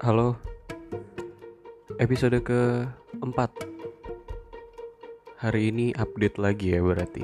Halo. 0.00 0.32
Episode 2.00 2.40
keempat. 2.40 3.52
Hari 5.36 5.68
ini 5.68 5.92
update 5.92 6.40
lagi 6.40 6.72
ya 6.72 6.80
berarti. 6.80 7.20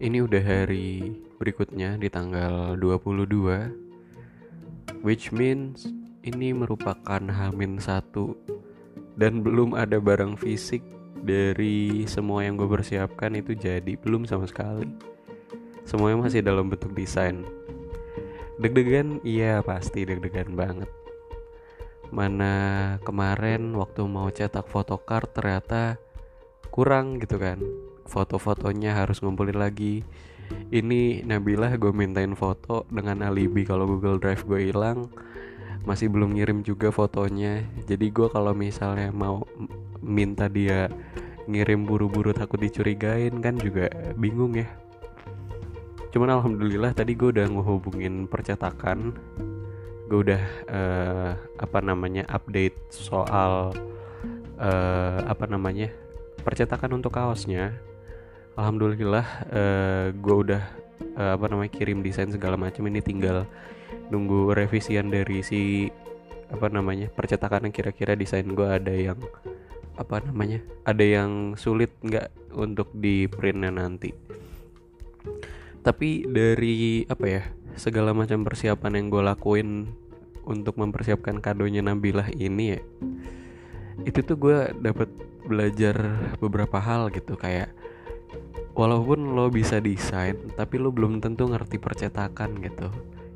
Ini 0.00 0.24
udah 0.24 0.40
hari 0.40 1.20
berikutnya 1.36 2.00
di 2.00 2.08
tanggal 2.08 2.80
22 2.80 5.04
Which 5.04 5.36
means 5.36 5.84
ini 6.24 6.56
merupakan 6.56 7.20
Hamin 7.28 7.76
satu. 7.76 8.32
Dan 9.20 9.44
belum 9.44 9.76
ada 9.76 10.00
barang 10.00 10.40
fisik 10.40 10.80
dari 11.20 12.08
semua 12.08 12.40
yang 12.40 12.56
gue 12.56 12.72
persiapkan 12.72 13.36
itu 13.36 13.52
jadi 13.52 14.00
Belum 14.00 14.24
sama 14.24 14.48
sekali. 14.48 14.88
Semuanya 15.84 16.24
masih 16.24 16.40
dalam 16.40 16.72
bentuk 16.72 16.96
desain. 16.96 17.44
Deg-degan? 18.56 19.20
Iya 19.28 19.60
pasti 19.60 20.08
deg-degan 20.08 20.56
banget 20.56 20.88
mana 22.10 22.54
kemarin 23.06 23.74
waktu 23.78 24.02
mau 24.06 24.26
cetak 24.30 24.66
photocard 24.66 25.30
ternyata 25.30 25.98
kurang 26.70 27.18
gitu 27.22 27.38
kan. 27.38 27.58
Foto-fotonya 28.06 28.98
harus 28.98 29.22
ngumpulin 29.22 29.58
lagi. 29.58 30.02
Ini 30.70 31.22
Nabila 31.22 31.70
gue 31.78 31.94
mintain 31.94 32.34
foto 32.34 32.82
dengan 32.90 33.22
alibi 33.22 33.62
kalau 33.62 33.86
Google 33.86 34.18
Drive 34.18 34.42
gue 34.46 34.70
hilang. 34.70 35.10
Masih 35.86 36.10
belum 36.10 36.34
ngirim 36.34 36.66
juga 36.66 36.90
fotonya. 36.90 37.62
Jadi 37.86 38.10
gue 38.10 38.26
kalau 38.26 38.50
misalnya 38.54 39.14
mau 39.14 39.46
minta 40.02 40.50
dia 40.50 40.90
ngirim 41.46 41.86
buru-buru 41.86 42.34
takut 42.34 42.58
dicurigain 42.58 43.38
kan 43.38 43.54
juga 43.58 43.86
bingung 44.18 44.58
ya. 44.58 44.66
Cuman 46.10 46.34
alhamdulillah 46.34 46.90
tadi 46.90 47.14
gue 47.14 47.30
udah 47.30 47.46
ngehubungin 47.46 48.26
percetakan 48.26 49.14
gue 50.10 50.26
udah 50.26 50.42
uh, 50.66 51.30
apa 51.62 51.78
namanya 51.78 52.26
update 52.26 52.74
soal 52.90 53.70
uh, 54.58 55.18
apa 55.22 55.46
namanya 55.46 55.94
percetakan 56.42 56.98
untuk 56.98 57.14
kaosnya. 57.14 57.78
Alhamdulillah 58.58 59.26
uh, 59.54 60.06
gue 60.10 60.36
udah 60.50 60.62
uh, 61.14 61.38
apa 61.38 61.46
namanya 61.46 61.70
kirim 61.70 62.02
desain 62.02 62.26
segala 62.26 62.58
macam. 62.58 62.90
Ini 62.90 62.98
tinggal 63.06 63.46
nunggu 64.10 64.50
revisian 64.50 65.14
dari 65.14 65.46
si 65.46 65.86
apa 66.50 66.66
namanya 66.66 67.06
percetakan 67.14 67.70
yang 67.70 67.74
kira-kira 67.74 68.18
desain 68.18 68.50
gue 68.50 68.66
ada 68.66 68.90
yang 68.90 69.22
apa 69.94 70.26
namanya 70.26 70.58
ada 70.82 71.06
yang 71.06 71.54
sulit 71.54 71.94
nggak 72.02 72.34
untuk 72.58 72.90
di 72.98 73.30
printnya 73.30 73.70
nanti. 73.70 74.10
Tapi 75.80 76.26
dari 76.26 77.06
apa 77.06 77.24
ya 77.30 77.42
segala 77.78 78.14
macam 78.16 78.42
persiapan 78.42 78.98
yang 78.98 79.06
gue 79.10 79.22
lakuin 79.22 79.68
untuk 80.46 80.80
mempersiapkan 80.80 81.38
kadonya 81.38 81.84
Nabilah 81.84 82.32
ini 82.32 82.78
ya 82.78 82.80
itu 84.04 84.24
tuh 84.24 84.36
gue 84.40 84.58
dapet 84.80 85.08
belajar 85.44 85.96
beberapa 86.38 86.78
hal 86.80 87.12
gitu. 87.12 87.36
Kayak 87.36 87.72
walaupun 88.76 89.34
lo 89.36 89.50
bisa 89.50 89.82
desain 89.82 90.38
tapi 90.54 90.78
lo 90.80 90.94
belum 90.94 91.20
tentu 91.20 91.48
ngerti 91.48 91.76
percetakan 91.80 92.60
gitu. 92.64 92.88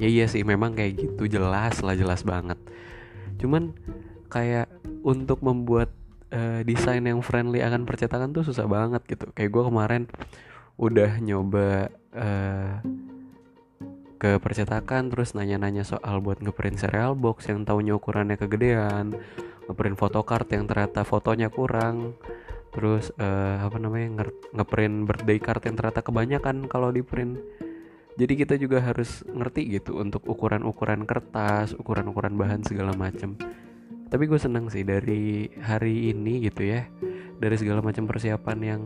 Ya 0.00 0.08
iya 0.08 0.24
sih 0.28 0.44
memang 0.44 0.72
kayak 0.76 0.96
gitu 0.96 1.28
jelas 1.28 1.80
lah 1.84 1.94
jelas 1.96 2.24
banget. 2.24 2.56
Cuman 3.40 3.76
kayak 4.32 4.68
untuk 5.04 5.40
membuat 5.44 5.92
uh, 6.32 6.60
desain 6.64 7.04
yang 7.04 7.20
friendly 7.24 7.60
akan 7.64 7.84
percetakan 7.84 8.32
tuh 8.32 8.44
susah 8.44 8.68
banget 8.68 9.04
gitu. 9.08 9.28
Kayak 9.32 9.50
gue 9.52 9.62
kemarin 9.68 10.02
udah 10.80 11.20
nyoba 11.20 11.92
uh, 12.16 12.80
ke 14.20 14.36
percetakan 14.36 15.08
terus 15.08 15.32
nanya-nanya 15.32 15.80
soal 15.80 16.20
buat 16.20 16.44
ngeprint 16.44 16.76
serial 16.76 17.16
box 17.16 17.48
yang 17.48 17.64
taunya 17.64 17.96
ukurannya 17.96 18.36
kegedean 18.36 19.16
ngeprint 19.64 19.96
photocard 19.96 20.44
yang 20.52 20.68
ternyata 20.68 21.08
fotonya 21.08 21.48
kurang 21.48 22.12
terus 22.70 23.10
uh, 23.16 23.64
apa 23.64 23.80
namanya 23.80 24.28
ngeprint 24.52 25.08
birthday 25.08 25.38
card 25.40 25.64
yang 25.64 25.74
ternyata 25.80 26.04
kebanyakan 26.04 26.68
kalau 26.68 26.92
di 26.92 27.00
print 27.00 27.40
jadi 28.20 28.32
kita 28.36 28.54
juga 28.60 28.84
harus 28.84 29.24
ngerti 29.24 29.80
gitu 29.80 29.96
untuk 29.96 30.28
ukuran-ukuran 30.28 31.08
kertas 31.08 31.72
ukuran-ukuran 31.72 32.36
bahan 32.36 32.60
segala 32.60 32.92
macam 32.92 33.40
tapi 34.12 34.28
gue 34.28 34.36
seneng 34.36 34.68
sih 34.68 34.84
dari 34.84 35.48
hari 35.64 36.12
ini 36.12 36.44
gitu 36.44 36.68
ya 36.68 36.84
dari 37.40 37.56
segala 37.56 37.80
macam 37.80 38.04
persiapan 38.04 38.58
yang 38.60 38.82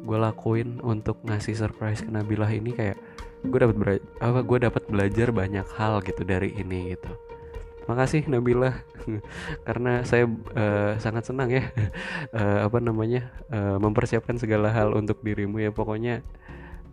gue 0.00 0.18
lakuin 0.18 0.80
untuk 0.80 1.20
ngasih 1.24 1.56
surprise 1.56 2.00
ke 2.00 2.10
Nabilah 2.10 2.50
ini 2.50 2.72
kayak 2.72 2.98
gue 3.40 3.58
dapat 3.58 4.04
apa 4.20 4.40
gue 4.44 4.58
dapat 4.60 4.82
belajar 4.88 5.32
banyak 5.32 5.64
hal 5.76 6.04
gitu 6.04 6.22
dari 6.24 6.52
ini 6.56 6.92
gitu. 6.96 7.12
Makasih 7.88 8.28
Nabila 8.28 8.86
karena 9.66 10.06
saya 10.06 10.28
uh, 10.54 10.94
sangat 11.00 11.26
senang 11.26 11.50
ya. 11.50 11.72
Uh, 12.30 12.62
apa 12.68 12.78
namanya 12.78 13.32
uh, 13.50 13.80
mempersiapkan 13.80 14.36
segala 14.36 14.70
hal 14.70 14.92
untuk 14.94 15.24
dirimu 15.24 15.58
ya. 15.58 15.72
Pokoknya 15.72 16.20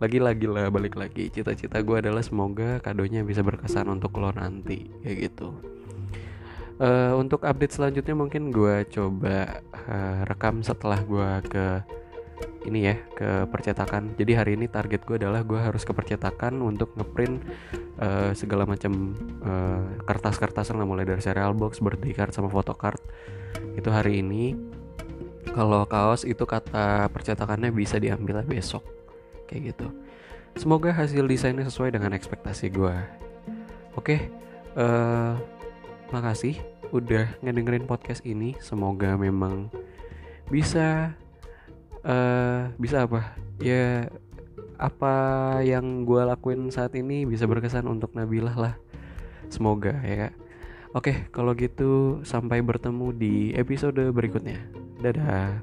lagi-lagi 0.02 0.48
lah 0.48 0.72
balik 0.72 0.96
lagi. 0.96 1.28
Cita-cita 1.28 1.78
gue 1.84 1.96
adalah 2.00 2.24
semoga 2.24 2.80
kadonya 2.80 3.22
bisa 3.22 3.44
berkesan 3.44 3.92
untuk 3.92 4.16
lo 4.18 4.32
nanti 4.32 4.88
kayak 5.04 5.30
gitu. 5.30 5.54
Uh, 6.78 7.18
untuk 7.18 7.42
update 7.42 7.74
selanjutnya 7.74 8.14
mungkin 8.14 8.54
gue 8.54 8.86
coba 8.86 9.66
uh, 9.74 10.22
rekam 10.30 10.62
setelah 10.62 11.02
gue 11.02 11.30
ke 11.50 11.66
ini 12.68 12.92
ya 12.92 12.96
ke 13.16 13.48
percetakan. 13.48 14.14
Jadi 14.14 14.32
hari 14.36 14.52
ini 14.54 14.68
target 14.68 15.02
gue 15.08 15.16
adalah 15.16 15.42
gue 15.42 15.58
harus 15.58 15.82
ke 15.82 15.92
percetakan 15.96 16.60
untuk 16.60 16.92
ngeprint 16.94 17.40
uh, 17.98 18.30
segala 18.36 18.68
macam 18.68 19.16
uh, 19.42 19.82
kertas-kertas 20.04 20.70
lah 20.76 20.86
mulai 20.86 21.08
dari 21.08 21.20
serial 21.24 21.56
box, 21.56 21.80
birthday 21.80 22.12
card 22.12 22.36
sama 22.36 22.52
photocard 22.52 23.00
itu 23.74 23.88
hari 23.88 24.20
ini. 24.20 24.54
Kalau 25.48 25.88
kaos 25.88 26.28
itu 26.28 26.44
kata 26.44 27.08
percetakannya 27.08 27.72
bisa 27.72 27.96
diambil 27.96 28.44
besok. 28.44 28.84
Kayak 29.48 29.74
gitu. 29.74 29.88
Semoga 30.60 30.92
hasil 30.92 31.24
desainnya 31.24 31.64
sesuai 31.64 31.96
dengan 31.96 32.12
ekspektasi 32.12 32.68
gue 32.68 33.26
oke 33.98 34.16
uh, 34.78 35.34
makasih 36.14 36.54
udah 36.94 37.26
ngedengerin 37.42 37.84
podcast 37.84 38.22
ini. 38.22 38.54
Semoga 38.62 39.18
memang 39.18 39.68
bisa 40.48 41.12
uh, 42.08 42.72
bisa 42.80 43.04
apa? 43.04 43.36
Ya 43.60 44.08
apa 44.78 45.14
yang 45.66 46.06
gue 46.06 46.22
lakuin 46.22 46.70
saat 46.70 46.94
ini 46.94 47.26
bisa 47.26 47.44
berkesan 47.44 47.84
untuk 47.86 48.16
Nabilah 48.16 48.56
lah. 48.56 48.74
Semoga 49.52 50.00
ya 50.02 50.28
kak. 50.28 50.34
Oke 50.96 51.12
kalau 51.30 51.52
gitu 51.52 52.24
sampai 52.24 52.64
bertemu 52.64 53.12
di 53.12 53.34
episode 53.52 54.00
berikutnya. 54.10 54.58
Dadah 54.98 55.60